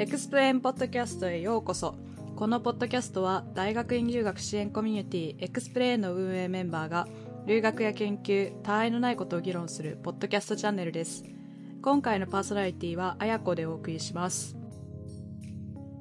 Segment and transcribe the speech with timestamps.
[0.00, 1.94] エクスプレインポッドキャストへようこそ。
[2.34, 7.06] このポッドキャストは大学院留学支援コミュニティエクスプレインの運営メンバーが
[7.44, 11.22] 留学や研究、他愛のないことを議論するポッドキャストチャンネルです。
[11.82, 14.56] 今回のパーソナリティはあやこでお送りします。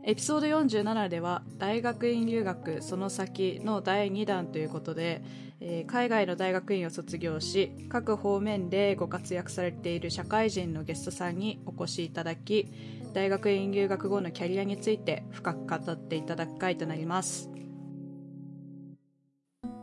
[0.06, 5.22] エピソード47では大学院留学その先の第2弾ということで、
[5.62, 12.72] えー、海外の大学院を卒業し各方面でご活躍されている社会人のゲストさんにお越しいただき
[13.14, 17.50] 大学院留学後のキャリアについて深く語っていただく回となります。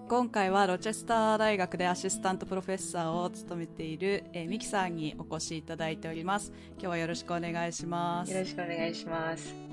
[0.09, 6.53] 今回はロチェスター大学でアシスタントプロフェッサーを務めている、えー、ミキさんにお越しいただいております。
[6.75, 8.33] 今日はよろしくお願いします。
[8.33, 9.67] よろしくお願いします。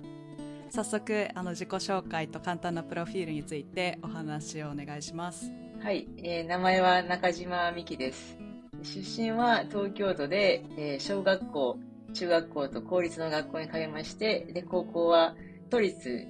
[0.75, 5.51] 早速あの自己紹介と簡単なプロフィールについてお話をお願いします
[5.83, 8.37] はい、えー、名前は中島美希です
[8.83, 11.77] 出身は東京都で、えー、小学校
[12.13, 15.35] 中学校と公立の学校に通いまして、で、高校は
[15.69, 16.25] 都立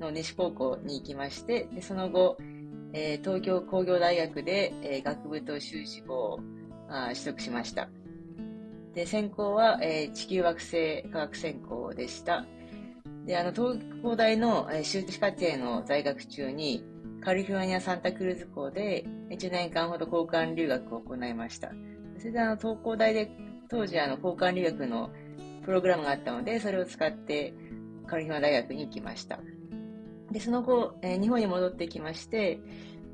[0.00, 2.36] の西高校に行きまして、で、その後、
[2.92, 6.40] えー、東京工業大学で、えー、学部と修士号を
[6.88, 7.88] あ取得しました。
[8.94, 12.44] で、専攻は、えー、地球惑星科学専攻でした。
[13.26, 16.84] で、あの、東工大の、え、修士課程の在学中に、
[17.24, 21.70] カリフォルニア・サンタクルーズ校で1年間ほど交換留学を行いました。
[22.18, 23.30] それであの、東工大で
[23.68, 25.10] 当時あの交換留学の
[25.64, 27.54] プログラムがあったので、それを使って
[28.06, 29.38] カリフォルニア大学に行きました。
[30.32, 32.60] で、その後、えー、日本に戻ってきまして、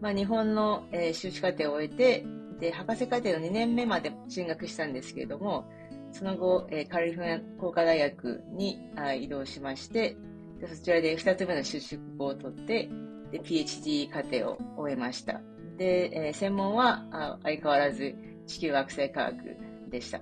[0.00, 2.24] まあ、日本の、えー、修士課程を終えて、
[2.60, 5.68] で、博士課程の2年目まで進学したんですけれども、
[6.12, 10.16] その後、えー、カリフォルニア工科大学にあ移動しまして、
[10.60, 12.88] でそちらで2つ目の修士号を取って、
[13.30, 15.40] で、PhD 課程を終えました。
[15.76, 18.14] で、えー、専門は相変わらず
[18.46, 19.56] 地球惑星科学
[19.90, 20.20] でした。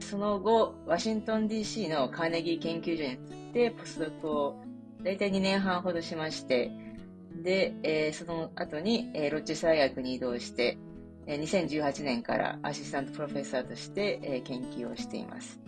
[0.00, 3.18] その後、ワシントン DC のカーネギー研究所に移っ
[3.52, 4.56] てポスドクを
[5.02, 6.70] 大体2年半ほどしまして、
[7.42, 10.78] で、えー、その後に、えー、ロッチェス大学に移動して、
[11.26, 15.60] えー、2018年からアシスタントプロフェッサーとして、えー、研究をしています。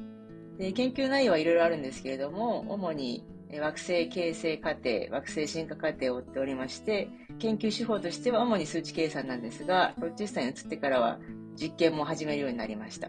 [0.58, 7.08] で研究内容はいろいろあるんですけれども、主に惑星形成過程、惑星進化過程を追っておりまして、
[7.38, 11.18] 研究手法としては主に数値計算なんですが、ロッチェスタに移ってからは
[11.54, 13.08] 実験も始めるようになりました。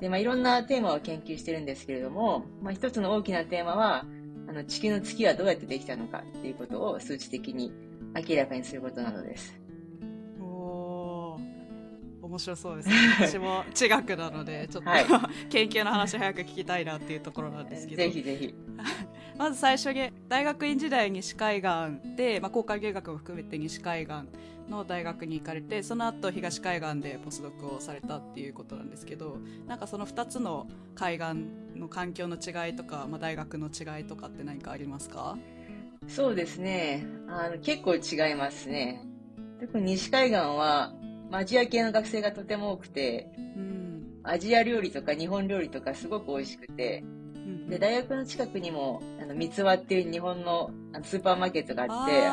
[0.00, 4.04] で、まあ、いろんなテーマを研究してるんですけれども、まあ、一つの大きなテーマは、
[4.48, 7.72] あの、地球の月はどうやってできたのかっていうことを数値的に
[8.28, 9.54] 明らかにすることなのです。
[10.40, 11.38] お
[12.22, 12.94] 面白そうですね。
[13.20, 15.04] 私も地学なので、ちょっと、はい、
[15.50, 18.02] 研究の話早く聞きたいなっていうところなんですけど。
[18.02, 18.54] ぜひぜひ。
[19.42, 24.14] まず最初に、大学院時代西海岸で、まあ、交換留学も含めて西海岸
[24.70, 31.26] の大学に行かれてその後東海岸でポスドクをされたっていうことなんですけどなんかその2つの海岸
[31.76, 35.36] の環境の違いとか、まあ、大学の違いとかって何かありますか？
[36.06, 37.04] そうですね。
[37.28, 39.02] あの結構違いますね。
[39.60, 40.94] 特に西海岸は
[41.32, 47.02] アジア系の学生がとても多くて、うん、アジア料理とか日本料理とかすごく美味しくて、
[47.44, 50.70] うん、で大学の近くにもあの三つ輪っていう日本の
[51.02, 52.26] スーパーマーケットがあって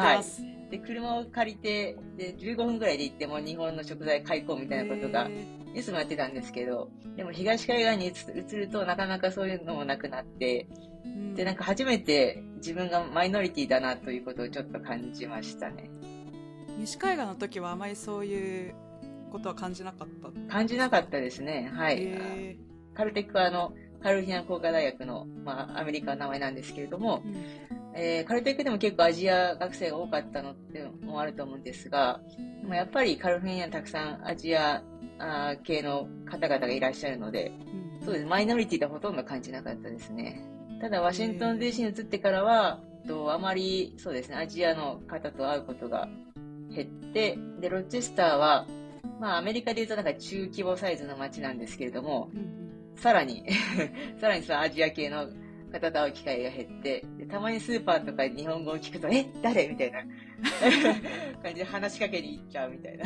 [0.00, 0.24] はい。
[0.70, 5.30] で、車を借りて、で、15分ぐらいで行っても日本の食材買い込むみたいなことが、
[5.76, 10.66] いつもやってたんですけど、でも東海岸に移るとなかなかそういうのもなくなって、
[11.36, 15.88] で、なんか初めて自分がマイノリティだなということをちょっと感じましたね。
[16.80, 18.74] 西海岸の時はあまりそういう
[19.30, 20.08] ことは感じなかっ
[20.48, 20.52] た？
[20.52, 21.70] 感じなかったですね。
[21.72, 22.58] はい。
[22.96, 32.20] カルテックはあの、カルフィナ工科大学の、まあ、アメリカの名前なんですけれども、うんえー、カルテックでも結構アジア学生が多かったのってもあると思うんですが、
[32.60, 34.82] でもやっぱりカルフォルニアたくさんアジア
[35.18, 37.52] あ系の方々がいらっしゃるので、
[38.00, 38.26] うん、そうです。
[38.26, 40.44] マイノリティでほとんど感じなかったですね。
[40.80, 46.06] ただ、ワシントン DC に移ってからは、とあまり、そうですね、アジアの方と会うことが
[46.70, 48.66] 減って、で、ロチェスターは、
[49.20, 52.55] まあ、アメリカで言うとなんか中規模サイズの街なんですけれども、うん、
[52.96, 53.44] さらに
[54.20, 55.28] さらにそのアジア系の
[55.72, 59.26] 方と会う機会が減って、でたまにスーパーとか日本語を聞くと、え？
[59.42, 59.68] 誰？
[59.68, 60.00] みたいな
[61.42, 63.04] 感じで話しかけに行っちゃうみたいな。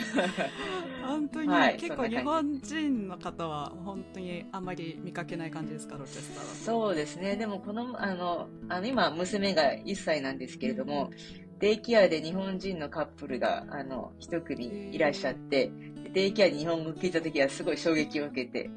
[1.06, 6.54] 本当に、はい、結構日本人の方は本当にあんまり見かけない感じですか、ロチェスターは。
[6.54, 7.37] そうですね。
[7.37, 11.10] でもこの、あの、あの今娘が1歳なんですけれども、
[11.58, 15.70] デイケアで日本人のカップルが、あの、一組いらっしゃって、
[16.12, 18.70] デイケアで日本語聞いた時はすごい衝撃を受けて、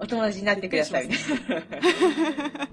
[0.00, 1.08] お友達になってくださいっ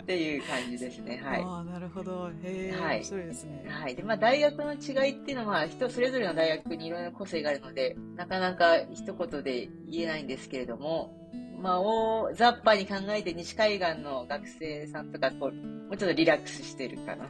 [0.06, 1.21] ていう感じですね。
[1.23, 1.44] はい。
[1.44, 2.29] ああ、なるほど。
[2.44, 3.06] へえ、はい。
[3.06, 3.63] そうですね。
[3.68, 3.95] はい。
[3.95, 11.13] で、まあ、大学の違いっていうのは、人それぞれの大学にいろいろな個性があるので、なかなか一言で言えないんですけれども、
[11.62, 17.29] まあ、大雑把に考えて西海岸の学生さんとか、こう、もうちょっとリラックスしてるかな。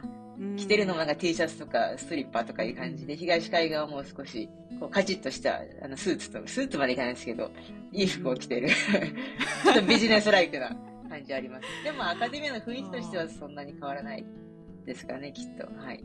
[0.56, 4.48] 着てるのもなんか T シャツとかスリッパとかいう感じで、東海岸はもう少し
[4.80, 7.50] こうカチッとしたあのスーツと、スーツまでいかないですけど、
[7.92, 8.68] いい服を着てる。
[9.64, 10.74] ちょっとビジネスライクな
[11.08, 11.64] 感じあります。
[11.84, 14.24] でもアカデミアの雰囲気としてはそんなに変わらない
[14.84, 15.66] ですかね、きっと。
[15.80, 16.04] はい。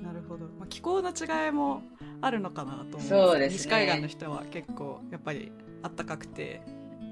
[0.00, 1.82] なるほど、まあ、気候の違いも
[2.20, 5.50] あるのかなと思うそうです、ね、西海岸の人は結構やっぱり
[5.82, 6.62] あったかくて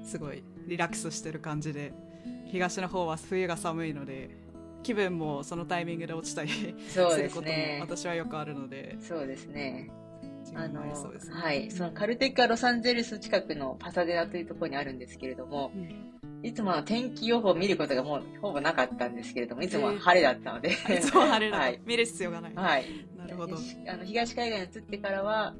[0.03, 1.93] すごいリラックスしてる感じで
[2.45, 4.42] 東の方は冬が寒いので
[4.83, 9.89] 気分もそのタイミングで落ちたりすることも私はよくあるのでそうですね。
[10.55, 10.93] あの、ね、
[11.31, 16.13] はい、そのカルテッカロサンゼルス近くのパサデナというところにあるんですけれども、うん、
[16.43, 20.71] いつも天気予報を見ることがもうほぼなかったんですけれども、いつも晴れだったので。
[20.93, 22.53] いつも晴れだ、はい、見る必要がない。
[22.53, 22.85] はい。
[23.17, 23.55] なるほど。
[23.87, 25.55] あの東海岸に移ってからは、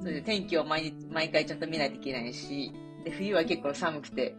[0.00, 2.72] それで天気を毎毎回ちゃんと見ないといけないし、
[3.04, 4.34] で、冬は結構寒くて、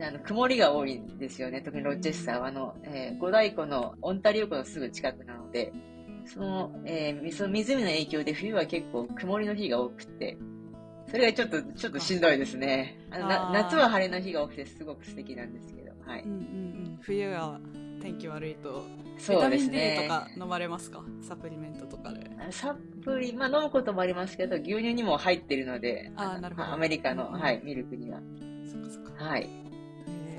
[0.00, 1.60] あの、曇りが多いんですよね。
[1.60, 5.72] 特にロチェスターは、あの、えー、五大湖のオンタリオ湖のすぐ近くなので、
[6.26, 10.36] その、えー、その湖の影響で冬は結構曇りの日が多くて、
[11.10, 12.98] それがちょっと、ちょっとしんどいですね。
[13.10, 16.22] あのな夏は晴れの日が多くてすごく素敵なんですけど、はい。
[16.22, 17.58] うんうんうん、冬は
[18.02, 18.84] 天気悪いと、
[19.18, 19.96] そうですね。
[19.96, 21.02] ビタミン D とか飲まれますか？
[21.26, 22.30] サプリメントとかで。
[22.50, 28.20] サプリ、まあ飲むこともありますけど、牛乳にも入ってるので、あなるほどアメリカの、はい、ミルクには。
[28.70, 29.24] そっかそっか。
[29.24, 29.48] はい。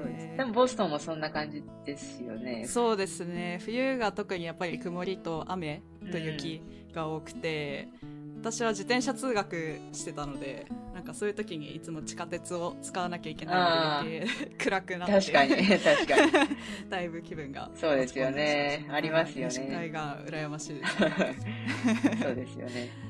[0.03, 0.37] そうです。
[0.37, 2.65] でもボストンもそんな感じですよね。
[2.67, 3.59] そうですね。
[3.63, 5.81] 冬が特にやっぱり曇りと雨
[6.11, 6.61] と雪
[6.93, 15.31] が多くて、うん、私は自転車通学してたので、なんかそういう時にいつも地下鉄を使わなきゃいけないので 暗くなって。
[15.31, 15.55] 確かに。
[15.79, 16.57] 確かに。
[16.89, 18.85] だいぶ気分がそうですよね。
[18.89, 19.51] ありますよね。
[19.51, 20.97] 視界が羨ましいです。
[22.23, 23.08] そうですよね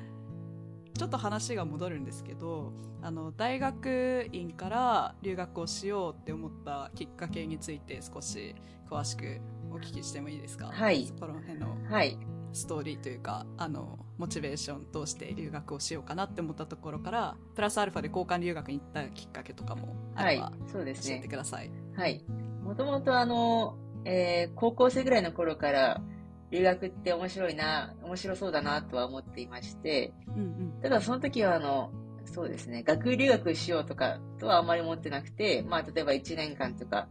[0.99, 8.53] ちょっと話が戻るんですけどあの大学院から留学をしようって思ったきっかけについて少し
[8.91, 9.39] 詳しく
[9.71, 10.67] お聞きしてもいいですか？
[10.73, 11.05] はい。
[11.05, 12.17] そこら辺のはい。
[12.51, 21.71] ストーリーというかあのモチベーション通して留学をしようかなって思ったところからプラスアルファで交換留学に行ったきっかけとかもあれば、はい、そうですね、教えてください。
[21.95, 22.25] はい。
[22.61, 26.01] もともとあの、えー、高校生ぐらいの頃から
[26.51, 30.45] 留学って面白いな、面白そうだなとは思っていまして、うんう
[30.77, 31.91] ん、ただその時はあの、
[32.25, 37.07] そうですね、学位留学しようとかとはあんまり思ってなくて、まあ例えば1年間とか、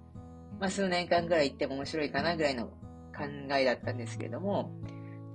[0.60, 3.24] まあ数年間ぐらい行っても面白いかなぐらいの考
[3.56, 4.72] えだったんですけれども、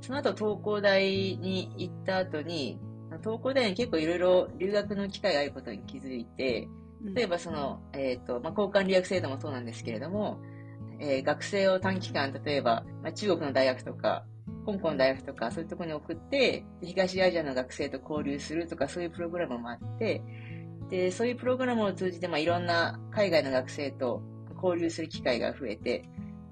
[0.01, 2.79] その後、東工大に行った後に、
[3.21, 6.67] 東工大に結構いろいろ留学の機会があることに気づいて、
[7.15, 10.39] 例えばその、えっ、ー、と、まあ、交換留学制度もそうなんですけれども、
[11.05, 14.25] えー、学生を短期間、例えば、まあ、中国の大学とか、
[14.65, 20.21] 香港の大学とか、そういうところに送って、東アジアの学生と交流するとか、そういうプログラムもあって、
[20.89, 24.21] で、そういうプログラムを通じて、まあ、いろんな海外の学生と
[24.63, 26.03] 交流する機会が増えて、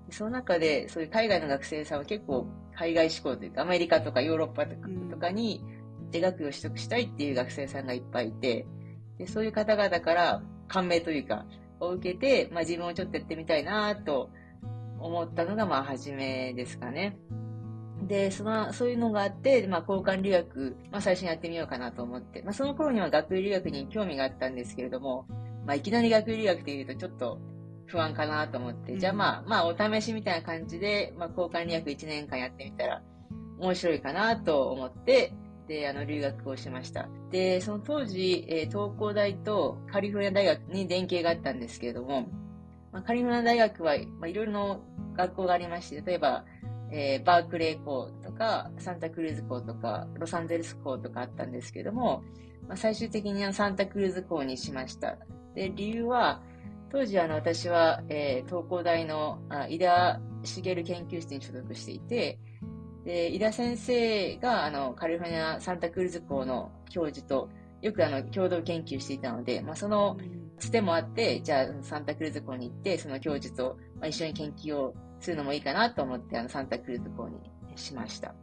[0.10, 2.46] その中で、そういう海外の学生さんは結構
[2.76, 4.76] 海外志向というか、アメリカとかヨーロッパと
[5.18, 5.64] かに
[6.12, 8.68] 手学位を取得したいっていう学生さんがいっぱいいて、
[9.18, 11.46] でそういう方々から感銘というか、
[11.80, 14.30] を受けて、まあ自分をちょっとやってみたいなと
[15.04, 17.18] 思ったのが、まあ初めですかね。
[18.08, 25.26] で、その、そういうのがあって、まあ交換留学、まあ最初にやってみようかなと思って、まあその頃には学位留学に興味があったんですけれども、
[25.66, 27.40] まあいきなり学位留学っていうとちょっと
[27.86, 33.02] 不安かなと思って、じゃあまあ、まあお試しみたいな感じで、まあ交換留学1年間やってみたら
[33.60, 35.34] 面白いかなと思って、
[35.68, 37.08] で、あの、留学をしました。
[37.32, 42.28] で、その当時、えー、東工大とカリフォルニア大学に連携があったんですけれども、
[42.92, 44.80] まあ、カリフォルニア大学は、まあ、いろいろな
[45.16, 46.46] 学校がありまして、例えば、
[46.92, 52.24] えー、バークレー校とか、サンタクルーズ校とか、ロサンゼルス校とかあったんですけども、
[52.68, 55.18] まあ、最終的にサンタクルーズ校にしました。
[55.56, 56.42] で、理由は、
[56.92, 62.38] 当時あの私は、えー、東工大の井田茂研究室に所属していて、
[63.06, 67.50] で井田先生があのカリフォルニア・サンタクルーズ校の教授と
[67.82, 70.18] よくあの共同研究していたので、まあ、その
[70.60, 77.38] つてもあって、じゃあサンタクルーズ校に行って、その教授と、まあ、一緒に研究をするのもいいかなと思って、あのサンタクルーズ校に
[77.76, 78.36] しました。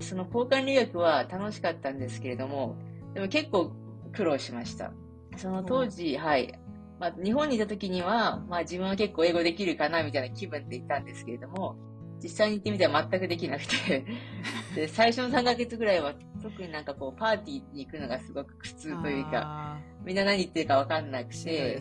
[0.00, 2.76] その交換留学は楽しかったんですけれども、
[3.14, 3.72] でも結構
[4.12, 4.92] 苦労しました。
[5.36, 6.58] その当時、はい、
[6.98, 11.76] まあ、日本にいた時には、まあ、自分は結構英語できるかなみたいな気分でいたんですけれども、
[12.22, 14.04] 実際に行ってみたら全くできなくて
[14.74, 21.80] で、最初の3ヶ月ぐらいは特になんかこう、パーティーに行くのがすごく苦痛というか、みんな何言ってるかわかんなくて、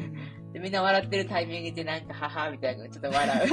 [0.52, 3.48] で、みんな笑ってるタイミングでなんか、ははみたいなちょっと笑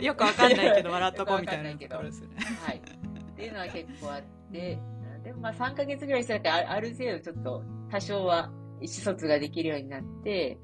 [0.00, 0.02] う。
[0.04, 2.36] よくわかんないけど笑っとこうみたいなところですよね。
[2.64, 2.76] はい。
[2.78, 4.22] っていうのは結構あっ
[4.52, 4.78] て、
[5.24, 10.58] でもまあ3ヶ月ぐらいしたらある程度ちょっと多少は意思疎通ができるようになって、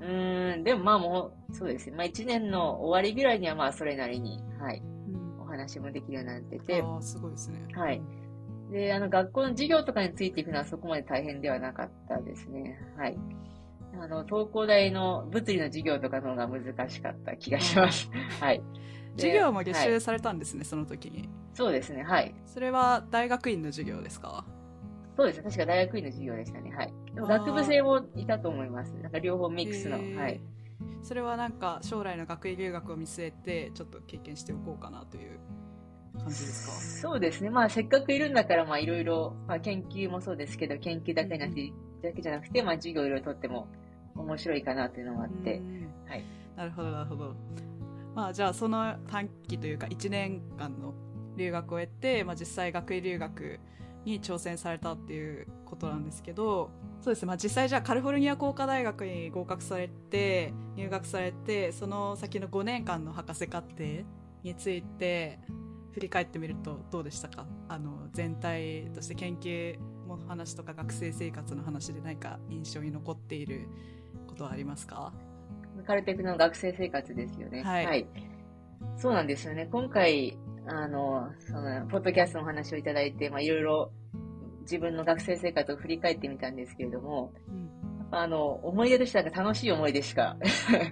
[0.00, 1.96] うーん、でもまあもう、そうですね。
[1.96, 7.66] まあ1年の終わりぐらいにはまあそれなりに、はい、うんお話もできるようになってて、ああ、すごいですね。
[7.74, 8.02] はい。
[8.70, 12.78] で、あの、学校の授業とかについていくのはそこまで大変ではなかったですね。
[12.96, 13.18] はい。
[13.98, 18.10] あの、東工大の物理の授業とかの方が難しかった気がします。
[18.40, 18.60] はい。
[19.16, 21.30] で授業も履はい修されたんですね、その時に。
[21.54, 22.34] そうですね、はい。
[22.44, 24.44] それは大学院の授業ですか？
[25.16, 26.70] そうですね、確か大学院の授業でしたね。
[26.74, 26.92] はい。
[27.14, 28.92] でも学部生もいたと思います。
[29.02, 29.96] なんか両方ミックスの。
[30.20, 30.40] はい。
[31.02, 35.38] それはなんか将来の学位留学を見据えてちょっと経験しておこうかなという
[36.18, 37.50] 感じですそうですね。
[37.50, 43.68] まあ、せっかくいるんだから、まあ、いろいろ、まあ、研究もそうですけど、研究だけじゃなくて、だけじゃなくて、まあ、授業いろいろとっても
[44.16, 46.24] 面白いかなというのもあかってう、んはい。
[46.56, 47.34] なるほどなるほど
[48.14, 50.94] まあじゃあその短期というか1年間の
[51.36, 53.60] 留学を得て、まあ、実際学位留学
[54.06, 56.70] に挑戦されたっていうことなんですけど
[57.00, 63.84] そうですね、まあ、実際じゃあカリフォルニア工科大学に合格されて入学されてその先の5年間の博士課程
[64.42, 65.40] について
[65.92, 67.46] 振り返ってみるとどうでしたか？
[67.68, 73.66] あの全体として研究の話とか学生生活の話で何か印象に残っている
[74.26, 75.12] ことはありますか？
[75.86, 77.62] カルテクの学生生活ですよね。
[77.62, 78.06] はい。
[78.98, 79.68] そうなんですよね。
[79.72, 80.36] 今回、
[80.66, 83.92] あの、その、ポッドキャストのお話をいただいて、まあ、いろいろ
[84.62, 87.66] 自分の学生生活を振り返ってみたんですけれども、うん
[87.98, 90.36] やっぱあの、思い出としては楽しい思い出しか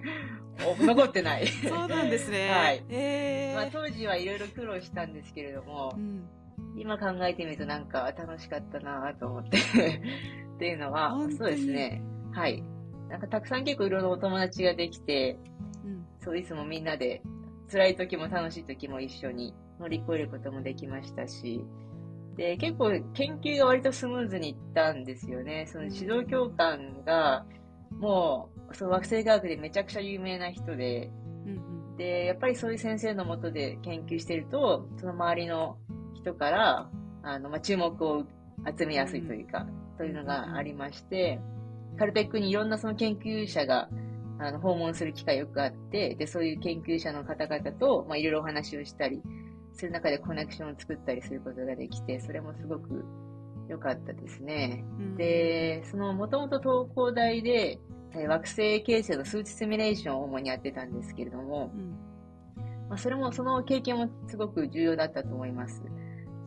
[0.79, 1.47] 残ってない。
[1.47, 2.49] そうなんですね。
[2.51, 6.27] はいえーまあ、当時はいろいろ苦労したんですけれどもう、ん、
[6.77, 9.57] 今考えてみるとなんか楽しかったなと思って
[10.55, 12.01] っていうのはそうですね。
[12.33, 12.63] はい。
[13.09, 15.37] なんかたくさん結構いろいろお友達ができて、
[15.85, 17.21] うん、そういつもみんなで
[17.71, 21.63] 辛い時も楽しい時も一緒に乗り越えることもできましたし、
[22.35, 25.65] で、結構研究が割とスムーズにいったんですよね。
[25.67, 27.45] その指導教官が、
[27.91, 31.11] もう、その惑星科学でめちゃくちゃ有名な人で、
[31.45, 35.77] うん、で、やっぱりそういう先生のもとで研究してると、その周りの
[36.13, 36.89] 人から、
[37.23, 38.25] あの、まあ、注目を
[38.77, 39.65] 集めやすいというか、
[39.97, 41.39] というのがありまして、
[41.97, 43.89] カルテックにいろんなその研究者が、
[44.39, 49.21] あの、訪問する機会よくあって、で、そういう研究者の方々と、まあ、いろいろお話をしたり、
[49.75, 53.05] する中でコネクションを作ったりすることができて、それもすごく
[53.67, 54.85] 良かったですね。
[54.99, 57.79] うん、で、その、もともと東工大で、
[58.13, 61.91] えー惑星形成の数値シミュレーションを主にやってたんですけれども、うん、
[62.87, 65.83] まあ、それも、その経験もすごく重要だったと思います。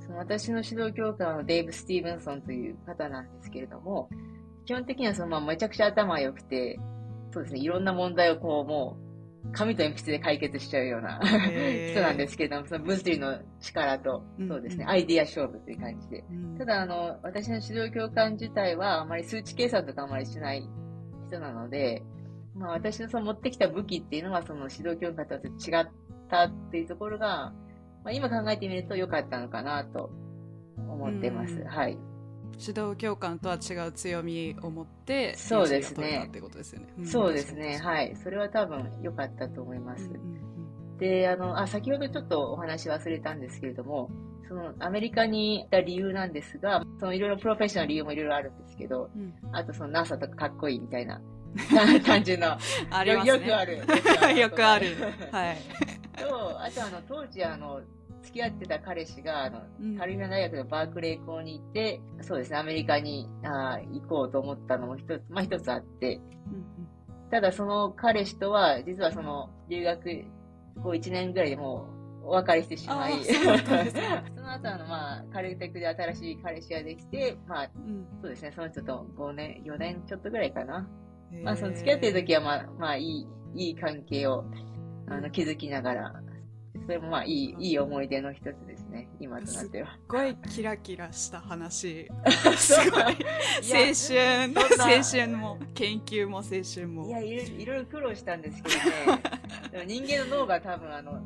[0.00, 4.08] その私の指導教官はデイブ・スティーブンソンという方なんですけれども、
[4.64, 6.78] 基本的にはその、まあ、めちゃくちゃ頭が良くて、
[7.32, 9.07] そうですね、いろんな問題をこう、もう、
[9.52, 11.21] 紙と鉛筆で解決しちゃうような
[11.90, 16.25] 人なんですけれども、その物理の力と、うんそうですね、うんアイディア勝負という感じで。
[16.30, 20.68] うんただ、あの、私の指導教官自体は、あまり数値計算とかあまりしない
[21.28, 22.02] 人なので、
[22.54, 25.88] まあ、私のその持ってきた武器っていうのは、その指導教官とは違っ
[26.28, 27.52] たっていうところが、
[28.04, 30.11] まあ、今考えてみると良かったのかなと
[30.76, 31.54] 思ってます。
[31.54, 31.99] うんはい。
[32.58, 37.02] 指導教官とは違う強みを持ってそうですねってことですよね。
[37.02, 37.78] んそうですね。
[37.78, 38.16] 確はい。
[38.16, 40.04] それは多分良かったと思います。
[40.04, 40.48] うんうん
[40.98, 44.10] で、あの、あ、先ほどちょっとお話忘れたんですけれども、
[44.48, 51.20] そのアメリカに行った理由なんですが、そのいろいろプロフェッショナル理由もいろいろあるんですけど、うんうんあとその NASA とかかっこいいみたいな
[52.04, 52.58] 単純な、
[52.90, 53.38] ありますね。
[53.38, 53.76] よくある。
[54.38, 54.86] よくある。
[55.30, 55.56] はい。
[56.16, 57.80] と、あとあの、当時あの、
[58.22, 59.98] 付き合ってた彼氏が、あの、うん。
[59.98, 66.16] カリフォルニア大学のバークレー校に行って、そうですね、アメリカにあー行こうと思ったのも一つ、まあ一つあって、
[66.50, 66.68] うん
[67.30, 70.25] ただその彼氏とは、実はその留学
[70.82, 71.87] 後1年ぐらいでも
[72.22, 73.40] うお別れしてしまい、そ そ
[74.40, 78.06] の後あの、まあ、カルテクで新しい彼氏ができて、まあ、うん。
[78.20, 80.88] そうですね、その人と5年、4年ちょっとぐらいかな。
[81.32, 84.44] うんまあ、その付き合ってる時は、まあ、まあ、いい、いい関係を、
[85.06, 86.22] あの、築きながら、
[86.87, 89.92] それもまあ、いい、いい思い出の一つですね、今となっては。
[89.92, 92.08] すごいキラキラした話。
[92.56, 93.02] すすごい。
[93.02, 97.06] 青春、青春も、研究も青春も。
[97.08, 99.23] いやいろいろ、苦労したんですけどね、
[99.73, 101.20] でも人間の脳が多分、あの、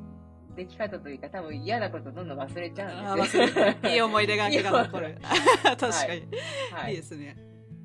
[0.57, 3.45] 出来方というか、多分嫌なことどんどん忘れちゃあうんですよ。
[3.91, 5.19] いい思い出がが残る。
[5.63, 6.29] 確かに。
[6.73, 6.95] はいい。
[6.95, 7.37] いですね。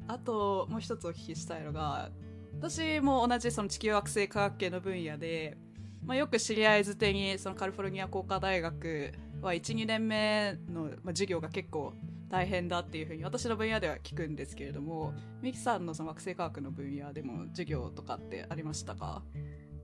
[0.08, 2.12] あと、もう一つお聞きしたいのが、
[2.60, 5.58] 私も同じその地球惑星科学系の分野で、
[6.04, 9.12] まあ、よく知り合いづてにそのカリフォルニア工科大学
[9.42, 11.94] は1、2年目の、まあ、授業が結構
[12.30, 19.24] 大変だっていうふうに私の分野では聞くんですけれども、ミキさんのその惑星科学の分野でも授業とかってありましたか？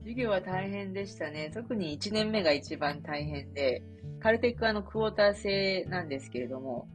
[0.00, 1.50] 授業は大変でしたね。
[1.54, 3.82] 特に1年目が一番大変で、
[4.20, 6.88] カルテックはあのクォーター制なんですけれども、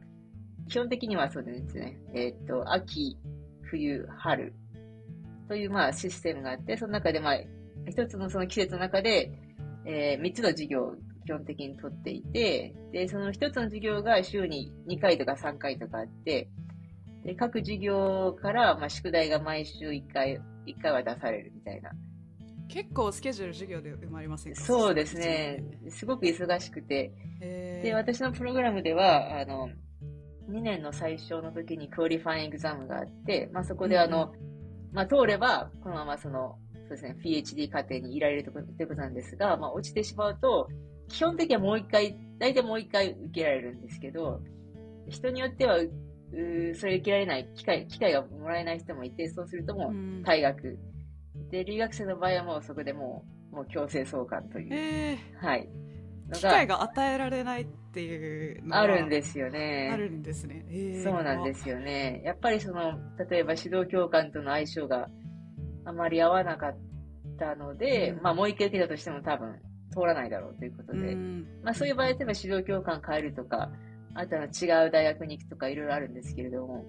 [0.68, 1.98] 基本的にはそうですね。
[2.14, 3.18] えーっと、秋、
[3.62, 4.54] 冬、春
[5.48, 7.38] という、まあ、システムがあって、その中で、まあ、
[7.86, 9.32] 一つのその季節の中で、
[9.84, 10.94] えー、3つの授業を
[11.26, 16.48] 基本的に取っていて、で、その一つの授業が週に2回とか3回とかあって、
[17.24, 21.90] で、各授業から、まあ、宿題が毎週1回、1回は出されるみたいな。
[22.68, 24.60] 結構スケジュール授業で埋まりませんか？
[24.60, 25.62] そうですね。
[25.88, 27.12] すごく忙しくて。
[27.82, 29.68] で、私のプログラムでは、あの、
[30.48, 36.58] 2年の最初の時にクオリファイングザムがあって、まあ、そこであの、うん、まあ、通れば、このままその、
[36.90, 40.68] そうですね、PhD 課程にいられるということなんですが、まあ、落ちてしまうと、
[41.08, 44.40] 基本的にはもう一回、大体もう一回受けられるんですけど、
[45.08, 45.88] 人によっては、う
[46.74, 49.92] それ受けられない機会、機会がもらえない人もいて、そうするともう
[50.22, 50.78] 退学
[51.52, 54.74] で、留学生の場合はもうそこでもう、もう強制送還という。
[54.74, 55.68] えー、はい。
[56.32, 59.90] 機会が与えられないっていうのがあるんですよね。
[59.92, 60.64] あるんですね。
[60.68, 62.22] えー、そうなんですよね。
[62.24, 62.98] やっぱりその、
[63.30, 65.08] 例えば指導教官との相性が
[65.90, 66.76] あまり合わなかっ
[67.38, 69.56] たので、うん、まあもう一回受けたとしても多分
[69.92, 73.70] 通らないだろうということで、うん、まあそういう場合、例えば指導教官変えるとか、
[74.14, 76.84] あとは違う大学に行くとかいろいろあるんですけれども、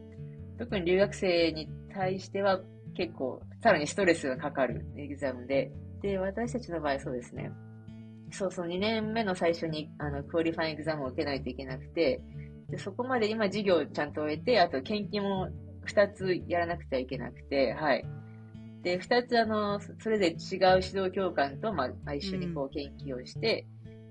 [0.58, 2.62] 特に留学生に対しては
[2.96, 7.51] 結構、さらにストレスがかかる exam で、で、私たちの場合そうですね。
[8.31, 12.22] そうそう、2年目の最初に、あの、 qualifying exam を受けないといけなくて、
[12.70, 15.50] で、そこまで今授業をちゃんと終えて、あと研究も
[15.88, 18.05] 2つやらなくてはいけなくて、はい。
[18.81, 23.67] で、2つあの、それぞれ違う指導教官と、まあ、一緒にこう研究をして、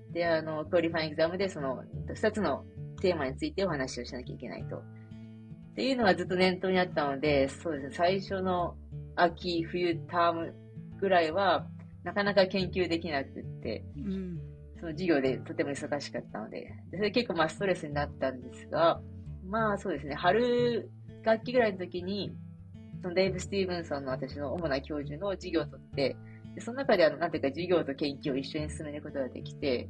[0.07, 2.63] うん、で、あの、 qualifying exam でその、2つの
[3.01, 4.77] テーマについてお話をしなきゃいけないと。
[4.77, 8.75] っていうのがずっと念頭にあったので、そうですね、最初の
[9.15, 10.53] 秋、冬、ターム
[10.99, 11.67] ぐらいは、
[12.03, 14.39] なかなか研究できなくって、うん、
[14.79, 19.01] その授業でとても忙しかったので、でそれ結構まあストレスになったんですが、
[19.45, 20.89] まあそうですね、春
[21.23, 22.31] 学期ぐらいの時に、
[23.01, 26.15] そのデイブ・スティーブンソンの私の主な教授の授業を取って、
[26.59, 29.89] その中であの、なんていうか授業と研究を一緒に進めることができて、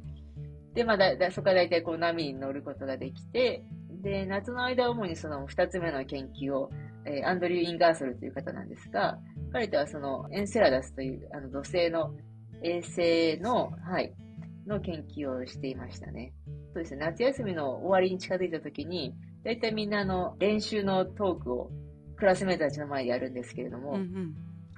[0.74, 3.64] で、まあだ、だそこから大体こう波に乗ることができて、
[4.02, 6.70] で、夏の間主にその二つ目の研究を、
[7.04, 9.18] えー、アンドリュー・インガーソルという方なんですが、
[9.52, 12.14] 彼とはそのエンセラダスというあの土星の
[12.62, 14.14] 衛星の、はい、
[14.66, 16.32] の研究をしていましたね。
[16.72, 21.70] そうですね、夏休みの終わりに近づいた時に、大体みんなの練習のトークを
[22.22, 24.34] クラスメートたちの前でやるんですけれども、うんうん。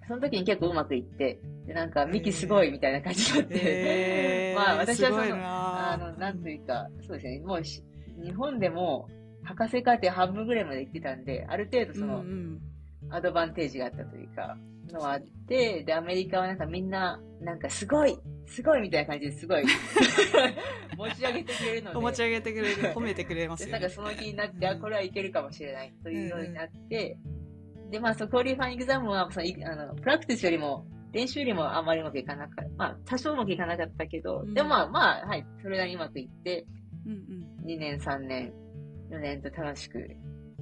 [0.08, 9.10] その時に結構うまくいって、で、なんか、ミキすごいみたいな感じになって、 まあ私はその、あの、なんというか、そうですね、もう日本でも
[9.42, 12.24] 博士課程半分ぐらいまで行ってたんで、ある程度その、
[13.10, 14.56] アドバンテージがあったというか、
[14.90, 19.64] のはあって、で、アメリカはなんかみんな、なんかすごいすごいみたいな感じですごい
[20.96, 22.00] 持ち上げてくれるので。
[22.00, 27.18] 持ち上げてくれる、褒めてくれますよ、ね、なんかその気になって、あ、これはいけるかもしれないというようになって、
[27.94, 32.70] で、まあ、その qualifying exam は、そのあの practice よりも、練習よりもあまりうまくいかなかった。
[32.76, 36.66] まあ、多少うまくいかなかったけど、うん、でもまあ、まあ、はい、それなりにうまくいって、
[37.06, 37.14] うんう
[37.62, 38.52] ん、2年、3年、
[39.10, 40.10] 4年と楽しく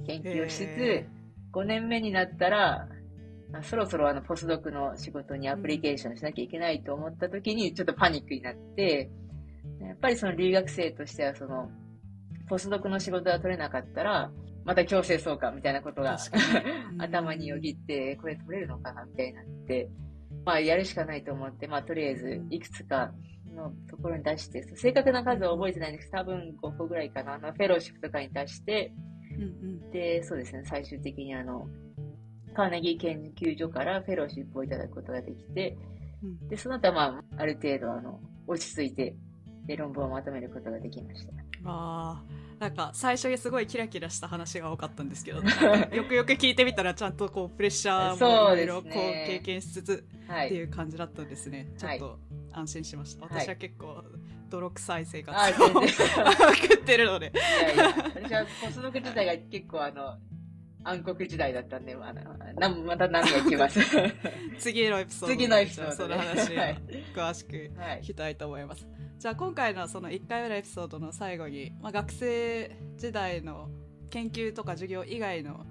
[0.05, 1.05] 研究をしつつ、
[1.53, 2.87] 5年目になったら、
[3.63, 9.09] そろそろあのポスドクの仕事にアプリケーションしなきゃいけないと思った時にちょっとパニックになって、
[9.81, 11.71] やっぱりその留学生としてはその、
[12.47, 14.31] ポスドクの仕事が取れなかったら、
[14.65, 16.17] また強制送還みたいなことが
[16.97, 19.89] 頭によぎって、これ取れるのかなみたいになって、
[20.45, 23.11] まあやるしかないと思って、まあとりあえずいくつか
[23.53, 28.93] のところに出して、正確な数は覚えてないんですけど、多分5個ぐらいかな、あのフェローシップとかに出して、
[29.35, 29.45] うんう
[29.87, 31.67] ん、で、そうですね、最終的にあの、
[32.53, 35.77] カーネギー研究所からフェローシップをいただくことができて、
[36.49, 39.15] で、その後はまあ、ある程度あの、落ち着いて、
[39.65, 41.33] で、論文をまとめることができました。
[41.65, 42.42] ああ。
[42.63, 45.41] なんか最初にすごいキラキラした話が多かったんですけど、
[45.93, 51.67] よくよく聞いてみたらちゃんとこうプレッシャーもいろいろこう経験しつつっていう感じだったんですね。
[51.81, 52.19] はい、ちょっと
[52.53, 53.25] 安心しました。
[53.25, 54.01] 私は結構
[54.49, 57.33] 泥臭い生活を 送ってるので。
[57.35, 60.17] いやいや、私はポスドク時代が結構あの、
[60.83, 63.79] 暗黒時代だったんで、まあ、なまた何か行きます？
[64.59, 66.59] 次のエピソード次のエピソードその話を
[67.15, 68.85] 詳しく聞きたいと思います。
[68.85, 68.93] はい
[69.23, 73.69] じゃあ今回のその1回目のエピソードの最後に、まあ、学生時代の
[74.09, 75.65] 研究とか授業以外の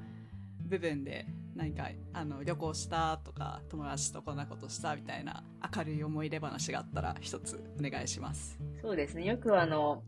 [0.63, 5.45] 部分で何かあの旅行したとか友達とこんなことしたみたいな
[5.77, 8.59] 明るい思い出話があったら一つお願いします。
[8.81, 9.27] そうですね。
[9.27, 10.03] よくあの、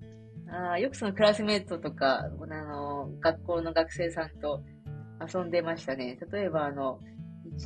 [0.48, 4.64] あよくそのクラスメートとか、あの、学校の学生さんと
[5.20, 6.18] 遊んでましたね。
[6.32, 7.00] 例えばあの、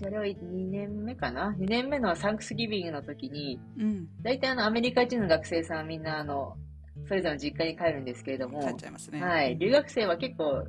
[0.05, 0.37] あれは2
[0.69, 6.57] 年目かな ?2 年目のサンクスギビングの時に、うん、大体あのアメリカ人の学生さんはみんなあの、
[7.07, 9.23] それぞれの実家に帰るんですけれども、帰っちゃいますね。
[9.23, 9.57] はい。
[9.57, 10.67] 留学生は結構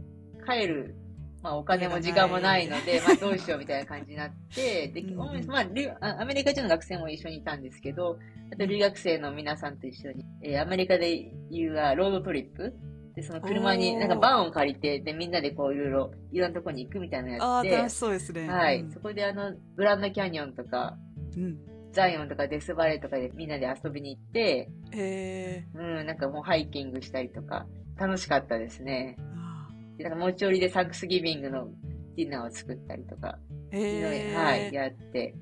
[0.48, 0.96] 帰る
[1.42, 8.20] まあお金も時間もないので、 まあどうしようみたいな感じになって、で、うんうんまあアメリカ人の学生も一緒にいたんですけど、
[8.52, 12.74] あと留学生の皆さんと一緒に、えーアメリカで言うはロードトリップ
[13.20, 18.50] で、その車になんかバンを借りて、で、みんなでこういろいろ、いろんなとこに行くみたいなやって、楽しそうですね。
[18.50, 20.98] はい、うんそこであの、グランドキャニオンとか、
[21.36, 21.58] うん。
[21.92, 25.68] ザイオンとかデスバレーとかでみんなで遊びに行って、へえ。
[25.74, 27.66] うん、なんかもうハイキングしたりとか、
[27.98, 29.18] 楽しかったですね。
[29.36, 31.68] あでなんか持ち寄りでサンクスギビングの
[32.16, 33.38] ディナーを作ったりとか、
[33.72, 34.36] へえ。
[34.36, 35.36] はい、やって。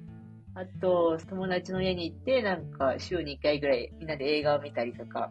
[0.56, 5.30] あと、友達の家に行って、なんか週に1回ぐらいみんなで映画を見たりとか、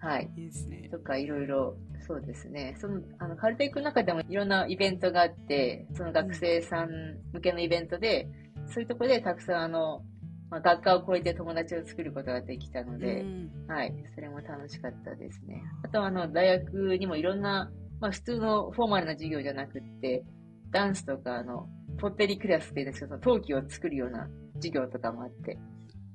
[0.00, 0.88] はい、いいですね。
[0.90, 2.74] とかいろいろ、そうですね。
[2.78, 6.88] その、あの、カルテックの中でもいろんなイベントがあって、その学生さん
[7.32, 8.28] 向けのイベントで、
[8.66, 10.02] そういうところでたくさんあの、
[10.50, 15.62] まあ、学科を超えて友達を作ることができたので、うんはい、それも楽しかったですね。
[15.82, 20.24] あとはあの、大学にもいろんな、まあ普通のフォーマルな授業じゃなくって、
[20.70, 25.58] ダンスとかあの、ポッテリクラスっていうんですけど、陶器を作るような授業とかもあって、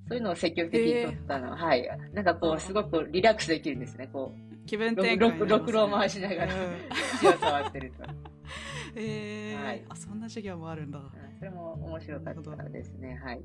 [0.09, 1.87] そういうのを積極的に取ったのは、はい。
[2.13, 4.09] なんかこう、すごくリラックスできるんですね。
[4.11, 4.33] こ
[4.65, 5.39] 気分転換ね。
[5.39, 6.71] ろろくろを回しながら、うん
[7.19, 8.03] 土を触ってると。
[8.99, 10.97] へえ、はいあ、そんな授業もあるんだ。
[10.97, 13.19] うんそれも面白かったですね。
[13.23, 13.35] はい。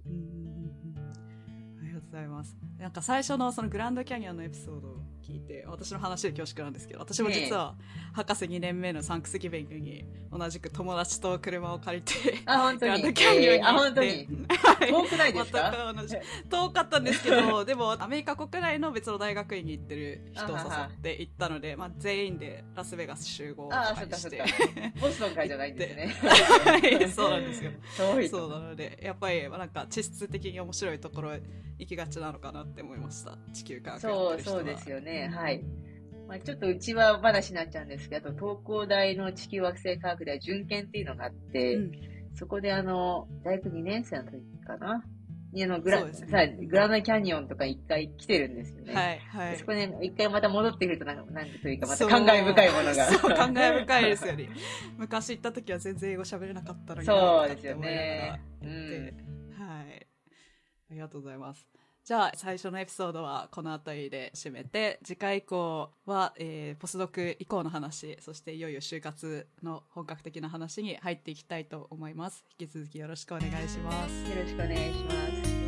[1.80, 2.56] ありがとうございます。
[2.78, 7.74] なんか最初のそのグランドキャニオンのエピソードを聞いて、私の話で恐縮なんですけど、私も実は
[8.12, 12.92] 博士2年目のサンクスギビングに同じく友達と車を借りて、あ、本当に。
[13.56, 14.02] えー本当
[14.86, 15.72] 遠くないですか？
[15.72, 16.16] 全く同じ。
[16.50, 24.42] 遠かったんですけど、 でもアメリカ国内の別の大学院に行ってる人を誘って行ったので、まあ全員でラスベガス集合して。。
[25.00, 26.14] ボストンからじゃないんですね。
[26.64, 27.70] はい、そうなんですよ。
[28.28, 31.42] そうなので、やっぱりなんか地質的に面白いところへ
[31.78, 33.36] 行きがちなのかなって思いました。
[33.52, 35.13] 地球科学やそう、そうですよね。
[35.22, 35.64] はい。
[36.28, 41.92] まあ、ちょっとうちは話になっちゃうんですけど、東工大の地球惑星科学では準研っていうのがあって、うん
[42.36, 45.04] そこであの、大学2年生の時かな？
[45.52, 48.92] にあのグラ,、ねさグランドキャニオンとか一回来てるんですよね。
[48.92, 49.66] はい、はいでそ。
[49.66, 53.06] こで一回また戻ってくるとなんか、なんというかまた感慨深いものが。
[53.06, 54.48] そう、感慨深いですよね。
[54.98, 58.40] 昔行った時は全然英語喋れなかったのになそうですよね。
[58.62, 58.72] うん。
[59.64, 60.06] はい。
[60.90, 61.68] ありがとうございます。
[62.04, 72.44] じゃあ、最初のエピソードはこの辺りで締めて、次回以降は、えーポスドク以降の話、そしていよいよ就活の本格的な話に入っていきたいと思います。
[72.58, 74.30] 引き続きよろしくお願いします。
[74.30, 75.12] よろしくお願いしま
[75.58, 75.63] す。